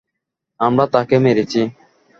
[0.59, 1.61] আমরা তাকে মেরেছি।